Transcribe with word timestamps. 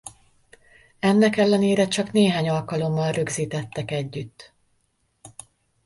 Ennek 0.99 1.37
ellenére 1.37 1.87
csak 1.87 2.11
néhány 2.11 2.49
alkalommal 2.49 3.11
rögzítettek 3.11 3.91
együtt. 3.91 4.53